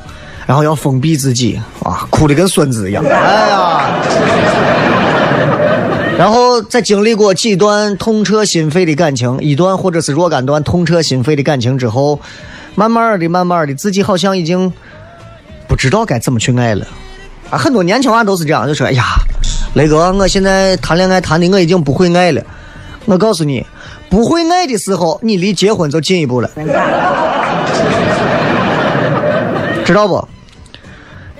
[0.47, 3.05] 然后要封闭自己啊，哭的跟孙子一样。
[3.09, 3.81] 哎呀！
[6.17, 12.21] 然后在经历过几段痛彻心扉的感情，一段或者是若干段痛彻心扉的感情之后，
[12.75, 14.71] 慢慢的、慢慢的，自己好像已经
[15.67, 16.87] 不知道该怎么去爱了。
[17.49, 19.05] 啊，很多年轻娃都是这样，就说：“哎呀，
[19.75, 22.43] 雷哥，我现在谈恋爱谈的我已经不会爱了。”
[23.07, 23.67] 我告诉你，
[24.11, 26.51] 不会爱的时候，你离结婚就进一步了，
[29.85, 30.29] 知道不？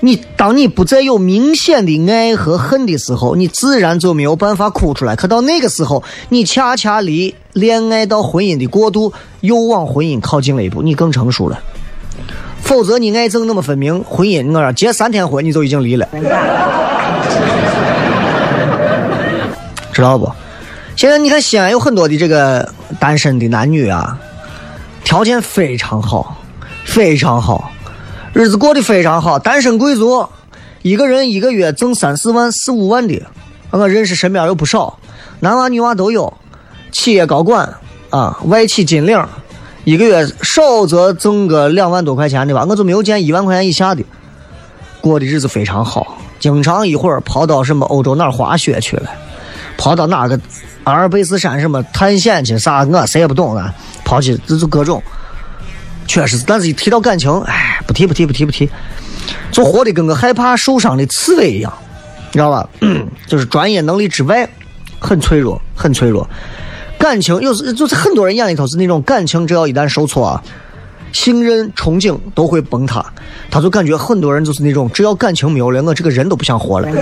[0.03, 5.15] 你当你不再有明显的爱和恨的时候，你自然就没有办法哭出来。
[5.15, 11.59] 可到那个时候，你恰恰离恋爱到婚姻的过渡又往婚姻靠近了一步，你更成熟了。
[12.61, 16.07] 否则，你爱憎那么分明，婚姻我说结三天婚你就已经离了，
[19.93, 20.31] 知道不？
[20.95, 24.19] 现在你看西安有很多的这个单身的男女啊，
[25.03, 26.37] 条件非常好，
[26.85, 27.71] 非常好，
[28.33, 30.27] 日子过得非常好，单身贵族，
[30.83, 33.19] 一个人一个月挣三四万、四五万的，
[33.71, 34.99] 我认识身边有不少，
[35.39, 36.31] 男娃女娃都有，
[36.91, 37.73] 企业高管
[38.09, 39.25] 啊，外企金领。
[39.83, 44.03] 一个月少则挣个两万多块钱的吧，我就没有见一万块钱以下的，
[45.01, 49.09] 过的日子非常好，经常一会儿跑到什么欧洲哪儿滑雪去了，
[49.77, 50.39] 跑到哪个
[50.83, 55.01] 阿尔卑斯山什么探险去啥，我谁也不懂啊，跑去这就各种，
[56.07, 58.69] 确实，但是一提到感情，哎，不提不提不提不提，
[59.51, 61.71] 就活的跟个害怕受伤的刺猬一样，
[62.31, 62.67] 你知道吧？
[63.27, 64.49] 就是专业能力之外，
[64.99, 66.27] 很脆弱，很脆弱。
[66.97, 70.43] 感情有时就是很多人眼里头是那种感情，只要一旦受挫啊，
[71.11, 73.05] 信任、憧憬都会崩塌。
[73.49, 76.87] 他就感觉很多人就是那种，只要感情没有了，我这个人都不想活了，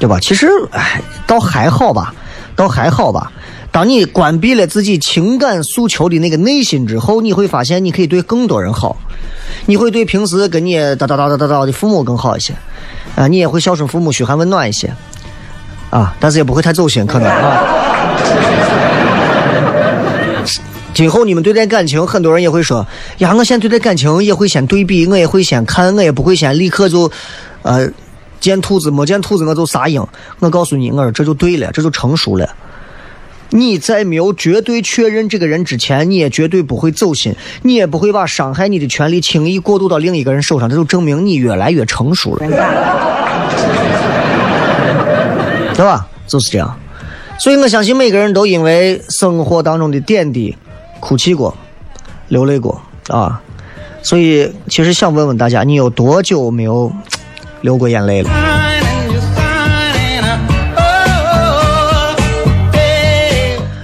[0.00, 0.18] 对吧？
[0.18, 2.12] 其实，哎，倒还好吧，
[2.56, 3.30] 倒还好吧。
[3.70, 8.96] 当你关闭了自己情感诉求的那个内心之后，你会发现你可以对更多人好，
[9.66, 12.52] 你会对平时跟你哒哒哒哒哒哒的父母更好一些，
[13.14, 14.92] 啊，你也会孝顺父母、嘘寒问暖一些。
[15.90, 17.58] 啊，但是也不会太走心，可能啊。
[20.94, 22.86] 今后你们对待感情，很多人也会说
[23.18, 27.10] ：“呀，我现在对待感情也会先对比，我也会先看，我也不会先立刻就，
[27.62, 27.88] 呃，
[28.40, 30.04] 见兔子没见兔子我就撒鹰。”
[30.40, 32.48] 我告诉你，我说这就对了，这就成熟了。
[33.50, 42.46] 你在没有绝对确认这个人之前，你也绝对不会走心，你也不会把伤害你的权利轻易过渡到另一个人手上，这就证明你越来越成熟了。
[45.74, 46.06] 对吧？
[46.28, 46.78] 就是这样，
[47.38, 50.56] 所以我相信每个人都因为生活当中的点滴
[51.00, 51.56] 哭泣过、
[52.28, 53.42] 流泪过啊。
[54.02, 56.92] 所以，其实想问问大家，你有多久没有
[57.62, 58.30] 流过眼泪了？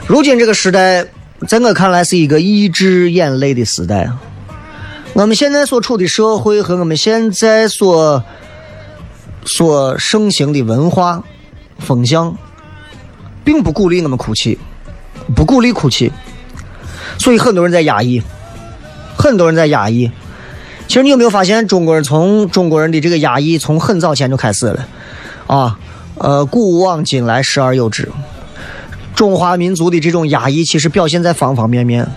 [0.07, 1.05] 如今这个时代，
[1.49, 4.11] 在我看来是一个抑制眼泪的时代。
[5.13, 8.23] 我们现在所处的社会和我们现在所
[9.45, 11.23] 所盛行的文化。
[11.79, 12.35] 风向
[13.45, 14.59] 并不鼓励我们哭泣，
[15.35, 16.11] 不鼓励哭泣，
[17.19, 18.23] 所以很多人在压抑，
[19.15, 20.11] 很多人在压抑。
[20.89, 24.87] 其实你有没有发现，中国人从中国人的这个压抑从很早前就开始了
[25.47, 25.79] 啊？
[26.19, 28.09] 呃，古往今来，时而有之。
[29.15, 32.09] 中华民族的这种压抑，其实表现在方方面面。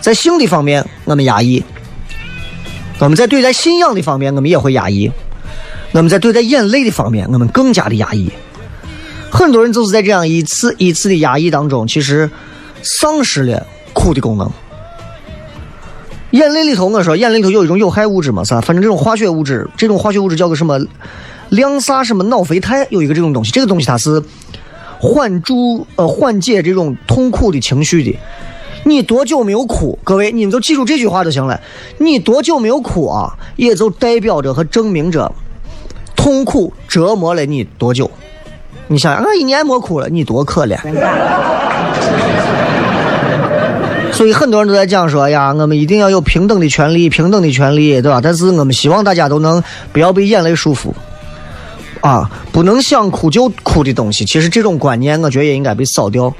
[0.00, 1.62] 在性的方面，我们压抑；
[2.98, 5.10] 我们在对待信仰的方面，我们也会压抑；
[5.92, 8.30] 我们在对待眼泪的方面，我们更加的压抑。
[9.30, 12.30] 很多人就是在这样一次一次的压抑当中，其实
[12.82, 14.50] 丧失了哭的功能。
[16.32, 18.60] 眼泪里头，我说眼泪里头有一种有害物质嘛，是吧？
[18.60, 20.78] 反正这种化学物质，这种化学物质叫个什么？
[21.50, 22.86] 亮啥什么脑啡肽？
[22.88, 24.22] 有一个这种东西，这个东西它是
[24.98, 28.18] 缓助呃缓解这种痛苦的情绪的。
[28.84, 29.98] 你多久没有哭？
[30.02, 31.60] 各位，你们就记住这句话就行了。
[31.98, 33.36] 你多久没有哭啊？
[33.56, 35.30] 也就代表着和证明着
[36.16, 37.34] 痛苦折磨。
[37.34, 38.10] 了你多久。
[38.88, 40.78] 你想想，我一年没哭了，你多可怜。
[44.12, 48.20] 所以很多人都在讲说呀，我们一定要有平等的权利，平等的权利，对吧？
[48.22, 50.92] 但是我们希望大家都能不要被眼泪束缚，
[52.02, 54.24] 啊，不能想哭就哭的东西。
[54.24, 56.32] 其实这种观念，我觉得也应该被扫掉。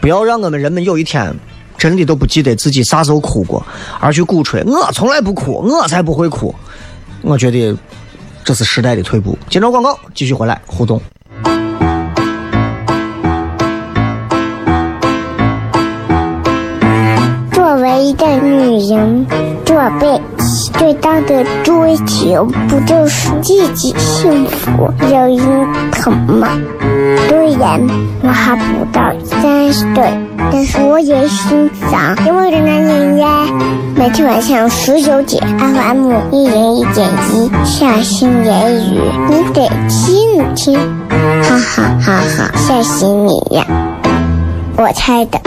[0.00, 1.34] 不要让我们人们有一天
[1.76, 3.64] 真的都不记得自己啥时候哭过，
[4.00, 6.54] 而去鼓吹我从来不哭，我才不会哭。
[7.22, 7.76] 我觉得
[8.44, 9.36] 这是时代的退步。
[9.50, 11.00] 接着广告，继续回来互动。
[18.22, 19.26] 的女人，
[19.64, 20.20] 做背
[20.78, 26.48] 最大的追求不就是自己幸福、有人疼吗？
[27.28, 27.80] 虽然
[28.22, 30.04] 我还不到三十岁，
[30.52, 33.28] 但是我也心脏因为的男人呀。
[33.96, 40.78] 每天晚上十九点，FM 一人一点一，下心言语，你得听听，
[41.42, 43.66] 哈哈哈哈，吓死你呀！
[44.76, 45.40] 我猜的。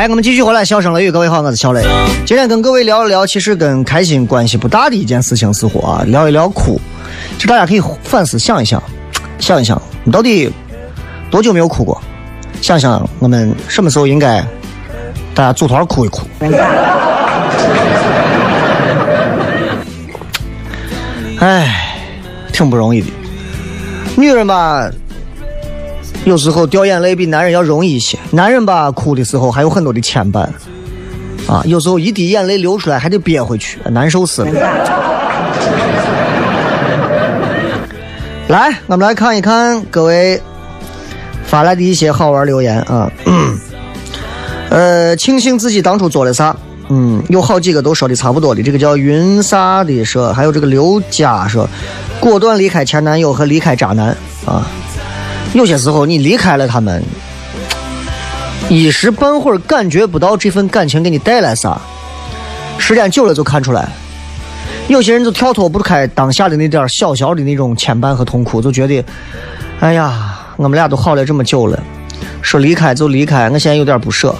[0.00, 1.84] 来，我们继续回来，笑声雷雨，各位好，我是小雷。
[2.24, 6.80] 今天跟各位聊一聊，其实跟开心关系不大的一件事情，似乎啊，聊一聊哭。
[7.36, 8.82] 其实大家可以反思想一想，
[9.38, 10.50] 想一想，你到底
[11.30, 12.00] 多久没有哭过？
[12.62, 14.42] 想想我们什么时候应该
[15.34, 16.22] 大家组团哭一哭。
[21.40, 21.94] 唉，
[22.54, 23.08] 挺不容易的。
[24.16, 24.90] 女人吧，
[26.24, 28.18] 有时候掉眼泪比男人要容易一些。
[28.30, 30.46] 男人吧，哭的时候还有很多的牵绊，
[31.48, 34.52] 啊，有时候一滴眼泪流出来还得憋回去，难受死了。
[38.48, 40.40] 来，我们来看一看各位
[41.46, 43.10] 发来的一些好玩留言啊。
[44.70, 46.54] 呃，庆幸自己当初做了啥。
[46.88, 48.62] 嗯，有好几个都说的差不多的。
[48.62, 51.68] 这个叫云啥的说，还有这个刘佳说，
[52.20, 54.08] 果断离开前男友和离开渣男
[54.44, 54.66] 啊。
[55.52, 57.02] 有些时候你离开了他们，
[58.68, 61.80] 一时半会儿感觉不到这份感情给你带来啥，
[62.78, 63.88] 时间久了就看出来。
[64.86, 69.04] 有些人就跳脱不开当下的那点小小的那种牵绊和痛苦，就觉得，
[69.80, 71.78] 哎呀，我们俩都好了这么久了，
[72.42, 74.34] 说离开就离开，我现在有点不舍。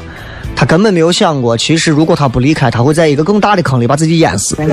[0.54, 4.56] 他根本没有想过，其实如果他不离开，他会在一个更大的坑里把自己淹死。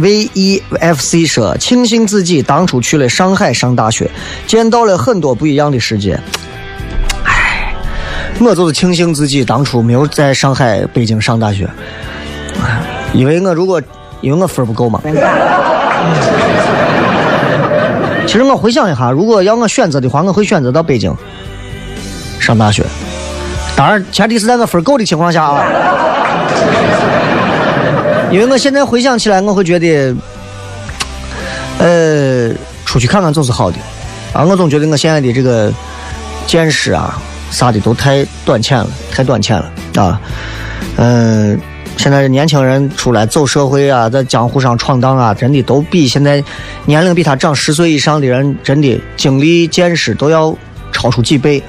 [0.00, 4.10] V E F C 说，庆幸自己当初去了上海上大学，
[4.46, 6.18] 见到了很多不一样的世界。
[7.24, 7.74] 唉，
[8.40, 11.68] 我就是庆幸自己当初没有在上海、北京上大学，
[13.12, 13.82] 因为我如果
[14.22, 15.00] 因为我分不够嘛。
[18.26, 21.14] 其实我回想一下，如果要我选择的话，我会选择到北京
[22.38, 22.82] 上大学。
[23.76, 25.62] 当然，前提是在我分够的情况下啊。
[28.30, 30.14] 因为我现在回想起来，我会觉得，
[31.78, 32.52] 呃，
[32.84, 33.76] 出去看看总是好的。
[34.32, 35.72] 啊，我总觉得我现在的这个
[36.46, 37.20] 见识啊，
[37.50, 39.72] 啥的都太短浅了，太短浅了
[40.02, 40.20] 啊。
[40.96, 41.60] 嗯、
[41.96, 46.42] 现在年轻人出来走社会啊，在江湖上闯荡啊，真的都比现在
[46.86, 50.56] 年龄比他长十岁以上的人，真的经历见识都要
[51.00, 51.62] 超出几倍，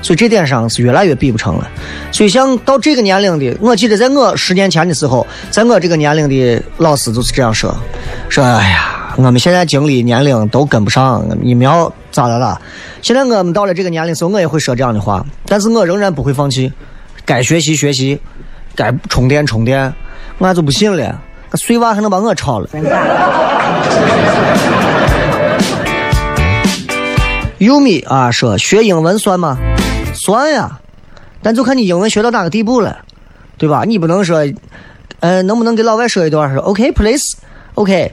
[0.00, 1.68] 所以这点上是越来越比不成了。
[2.12, 7.76] 所以像到这个年龄的，我记得在我十年前的时候，在我这个年龄的老师就是这样说，
[8.28, 12.60] 说哎呀，我们现在经历年龄都跟不上，你们要咋的了？
[13.02, 16.72] 现在我们到了这个年龄时候，我也会说这样的话，但是我仍然不会放弃，
[17.24, 18.20] 该学习学习，
[18.76, 19.92] 该充电充电，
[20.38, 21.20] 我就不信了，
[21.50, 22.68] 那碎娃还能把我超了。
[27.58, 29.56] 优米啊，说学英文算吗？
[30.14, 30.78] 算呀，
[31.42, 32.98] 但就看你英文学到哪个地步了，
[33.56, 33.84] 对吧？
[33.86, 34.46] 你不能说，
[35.20, 36.52] 呃，能不能给老外说一段？
[36.52, 38.12] 说 OK please，OK，、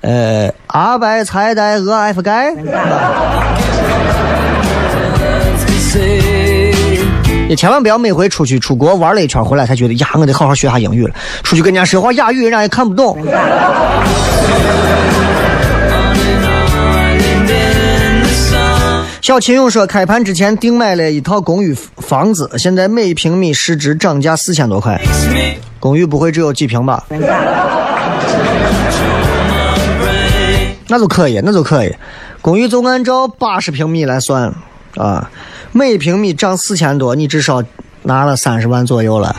[0.00, 2.54] 呃，阿白菜带鹅 F 盖
[5.78, 6.74] ，say
[7.48, 11.14] 你千万不要每回出去出国玩了一圈回来才觉得呀，我得好好学下英语了。
[11.42, 13.18] 出去跟人家说话哑语，人家也看不懂。
[19.20, 24.98] 小秦勇说，开盘之前定买了一套公寓房子，现在每平米市值涨价四千多块。
[25.78, 27.04] 公寓不会只有几平吧？
[30.88, 31.94] 那就可以，那就可以。
[32.40, 34.52] 公寓就按照八十平米来算
[34.96, 35.30] 啊，
[35.72, 37.62] 每平米涨四千多，你至少
[38.02, 39.36] 拿了三十万左右了。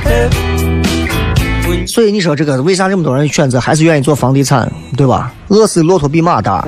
[1.87, 5.33] 所以你说这个为啥这么多人选择还是愿意做房地产，对吧？
[5.47, 6.63] 饿死骆驼比马大。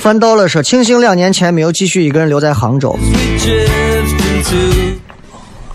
[0.00, 2.98] 翻到了说，庆幸两年前没有继续一个人留在杭州。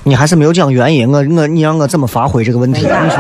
[0.02, 2.82] 你还是没有讲原因，我我你让我怎么发挥这个问题？
[2.82, 3.20] 你说.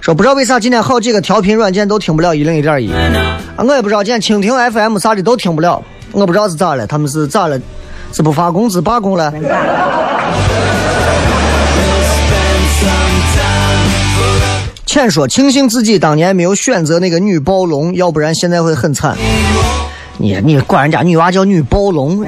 [0.00, 5.82] 说不知道为啥今天好几个调频软件都听不了一零一点一，啊，我也不知道今天蜻蜓 FM 啥的都听不了，
[6.12, 7.58] 我不知道是咋了，他们是咋了？
[8.12, 9.32] 是不发工资罢工了？
[14.94, 19.18] 浅说庆幸自己当年没有选择那个女暴龙，要不然现在会很惨。
[20.18, 22.24] 你你管人家女娃叫女暴龙？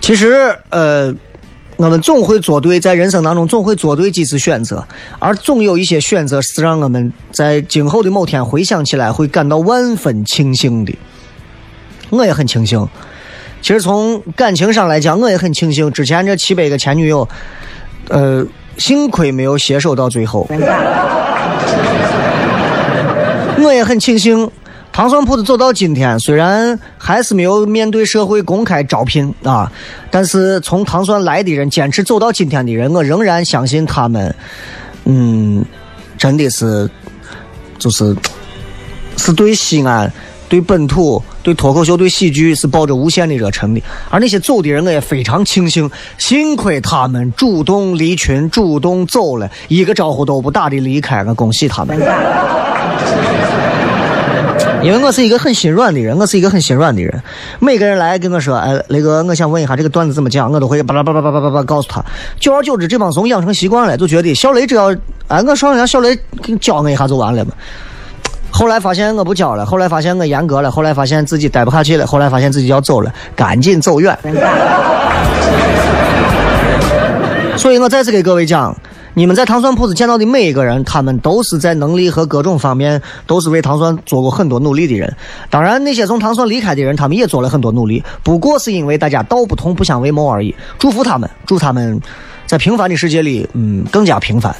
[0.00, 1.14] 其实呃。
[1.76, 4.86] 我们总会做对，在人生当中总会做对几次选择，
[5.18, 10.94] 而总有一些选择是让我们在今后的某天回想起来会感到万分庆幸的。
[12.10, 12.86] 我也很庆幸。
[13.62, 17.26] 其实从感情上来讲，我也很庆幸之前这七百个前女友，
[18.08, 18.44] 呃，
[18.80, 20.48] 幸亏没有携手到最后。
[23.62, 24.50] 我也很庆幸，
[24.90, 29.70] 糖蒜铺子走到今天，虽然还是没有面对社会公开招聘啊，
[30.10, 34.34] 但是从糖蒜来的人，坚持走到今天的人，我仍然相信他们，
[35.04, 35.62] 嗯，
[36.16, 36.88] 真的是，
[37.78, 38.16] 就是，
[39.18, 40.10] 是对西安、
[40.50, 43.80] 对本土、对脱口秀、对喜剧是抱着无限的热忱的。
[44.10, 45.88] 而那些走的人，我也非常庆幸，
[46.18, 51.96] 幸亏他们主动离群、主动走了，一个招呼都不打的离开，我恭喜他们。
[54.82, 57.22] 因为我是一个很心软的人，我是一个很心软的人。
[57.58, 62.02] 每个人来跟我说，哎，雷哥，我想问一下这个段子怎么讲，我都会巴拉巴拉巴拉巴拉告诉他。
[62.40, 64.90] 久而久之，这帮怂养成习惯了，就觉得小雷只要
[65.28, 67.52] 哎我上让小雷给教我一下就完了嘛。
[68.60, 74.14] 后来发现我不教了，后来发现我严格了，后来发现自己待不下去了，后来发现自己要走了，赶紧走远。
[77.56, 78.76] 所以我再次给各位讲，
[79.14, 85.10] 你们在糖蒜铺子见到的每一个人，他们都是在能力和各种方面都是为糖蒜做过很多努力的人。
[85.48, 90.54] 当然，那些从糖蒜离开的人，他们也做了很多努力，不过是因为大家道不同不相为谋而已。
[90.78, 91.98] 祝福他们，祝他们
[92.44, 94.54] 在平凡的世界里，嗯，更加平凡。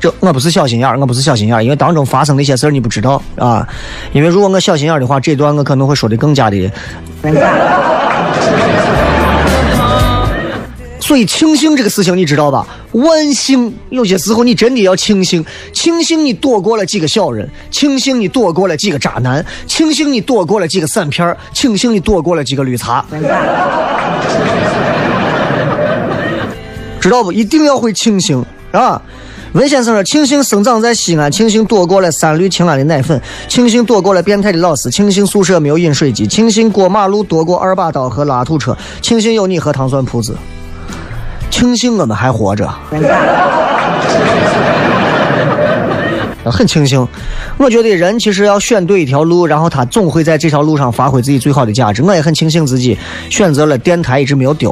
[0.00, 3.66] 这我不是小心眼儿，我不是小心眼儿，因为当中发生的一些事儿你不知道啊。
[4.12, 6.70] 因为如果我小心眼儿的话，这段我可能会说的更加的。
[10.98, 12.66] 所以庆幸这个事情你知道吧？
[12.90, 23.04] 万幸，有些时候你真的要庆幸，庆幸你躲过了几个小人，庆幸你躲过了几个渣男，庆幸你躲过了几个散片儿，庆幸你躲过了几个绿茶。
[26.98, 27.30] 知道不？
[27.30, 29.00] 一定要会庆幸啊！
[29.56, 40.36] 文先生说：“庆幸生长在西安，庆幸躲过了三氯氰胺的奶粉，庆幸躲过了变态的老师，庆幸宿舍没有饮水机，庆幸过马路躲过二把刀和拉土车，庆幸有你和糖蒜铺子，
[41.50, 42.70] 庆幸我们还活着。”
[46.44, 47.08] 很庆幸，
[47.56, 52.02] 我觉得人其实要选对一条路，然后他总会在这条路上发挥自己最好的价值。
[52.02, 52.96] 我也很庆幸自己
[53.30, 54.70] 选择了电台，一直没有丢；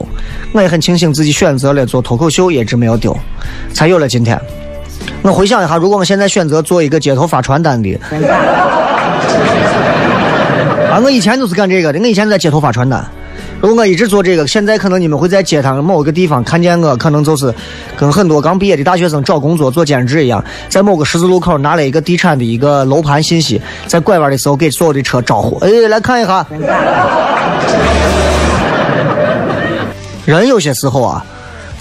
[0.53, 3.16] 我也很庆幸自己选择了做脱口秀，一直没有丢，
[3.72, 4.39] 才有了今天。
[5.22, 7.98] 我回想一下，如果我现在选择做一个街头发传单的，
[10.90, 13.05] 啊，我以前就是干这个的，我以前在街头发传单。
[13.61, 17.55] 如果我一直做这个，现在可能你们会在街上某一个地方看见我，可能就是
[17.96, 26.46] 跟很多刚毕业的大学生找工作做兼职一样，在某个十字路口拿了一个地产的一个楼盘信息，在拐弯的时候给所有的车招呼，哎，来看一下。
[30.26, 31.24] 人有些时候啊，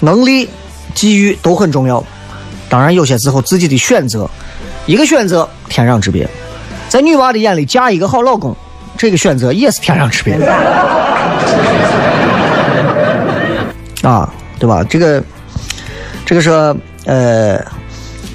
[0.00, 0.48] 能力、
[0.94, 2.02] 机遇都很重要，
[2.74, 4.28] 当然有些时候自己的选择，
[4.84, 6.28] 一个选择天壤之别。
[6.88, 8.52] 在女娃的眼里，嫁一个好老公，
[8.98, 10.34] 这个选择也是天壤之别。
[14.02, 14.82] 啊，对吧？
[14.90, 15.22] 这个，
[16.26, 17.64] 这个说呃，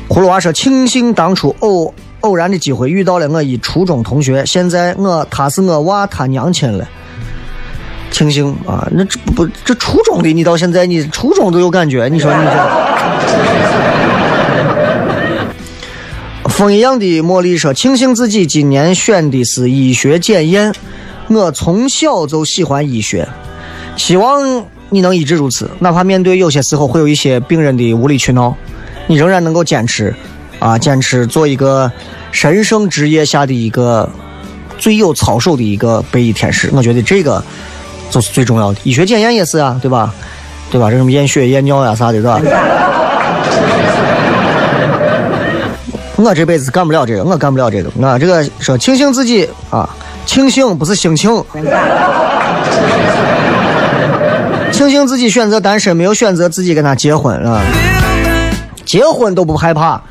[0.07, 6.87] 葫芦娃说，庆幸当初偶偶然的机会遇到了我一初中同学，现在我他是我娃他娘亲了。
[8.09, 13.88] 庆幸啊，那这不这初中的你到现在你初中都有感觉，你说你这。
[16.59, 20.73] 风一样的茉莉说：“庆幸自己今年选的是医学检验，
[21.29, 23.25] 我从小就喜欢医学，
[23.95, 28.53] 希望你能一直如此，哪怕面对有些时候会有一些病人的无理取闹，
[29.07, 30.13] 你仍然能够坚持，
[30.59, 31.89] 啊，坚持做一个
[32.33, 34.09] 神圣职业下的一个
[34.77, 36.69] 最有操守的一个白衣天使。
[36.73, 37.41] 我觉得这个
[38.09, 38.79] 就是最重要的。
[38.83, 40.13] 医学检验也是啊，对吧？
[40.69, 40.91] 对吧？
[40.91, 42.41] 这什么验血、验尿呀啥的，对吧？
[46.21, 47.89] 我这辈子干不了这个，我干不了这个。
[47.95, 49.89] 我这个说庆幸自己啊，
[50.25, 51.31] 庆幸不是心情，
[54.71, 57.61] 庆幸自己选择单身，没有选择自己跟他结婚啊。
[58.85, 60.01] 结婚都不害怕，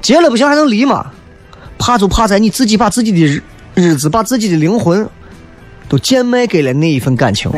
[0.00, 1.06] 结了不行还能离吗？
[1.78, 3.42] 怕就怕在你自己把自己的日
[3.74, 5.06] 日子，把自己的灵魂
[5.88, 7.50] 都贱卖给了那一份感情。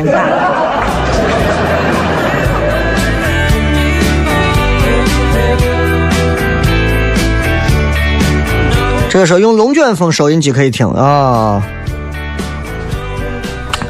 [9.10, 11.62] 这个时候用龙卷风收音机可以听啊。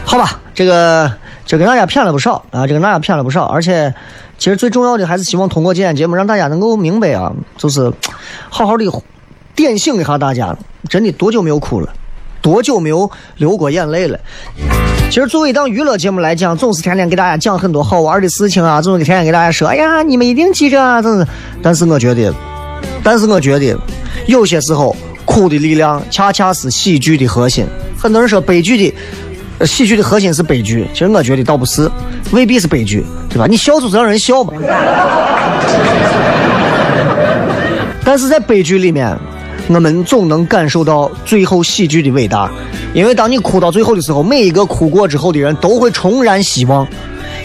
[0.05, 1.13] 好吧，这个
[1.45, 3.93] 这跟大家骗了不少啊，这跟大家骗了不少，而且
[4.39, 7.93] 其实最重要的还是希望通过今天节目让大家能够明白啊，就是
[8.49, 8.85] 好好的
[9.55, 10.57] 点醒一下大家，
[10.89, 11.93] 真的多久没有哭了，
[12.41, 14.19] 多久没有流过眼泪了。
[15.11, 21.27] 其实作为一档娱乐节目来讲，总是天天给大家讲很多好玩的事情啊，总是天天给大家说，哎呀，你们一定记着啊，真是。
[21.61, 22.33] 但是我觉得，
[23.03, 23.77] 但是我觉得
[24.27, 24.95] 有些时候
[25.29, 27.67] 哭的力量恰恰是喜剧的核心。
[27.99, 28.95] 很多人说悲剧的。
[29.67, 31.91] 喜剧的核心是悲剧，其实我觉得倒不是，
[32.31, 33.47] 未必是悲剧，对吧？
[33.49, 34.53] 你笑就是让人笑嘛。
[38.05, 39.19] 但是在悲剧里面，
[39.67, 42.49] 我们总能感受到最后喜剧的伟大，
[42.95, 46.87] 因为当你哭到最后的时候，每一个哭过之后的人都会重燃希望，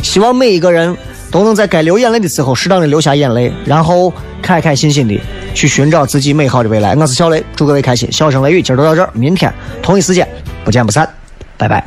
[0.03, 0.95] 希望每一个人
[1.33, 5.19] 都能在该流眼泪的时候适当的流下眼泪，然后开开心心的
[5.55, 6.93] 去寻找自己美好的未来。
[6.93, 8.09] 我是小雷，祝各位开心。
[8.11, 10.27] 笑声雷雨，今儿就到这儿，明天同一时间
[10.63, 11.11] 不见不散，
[11.57, 11.83] 拜拜。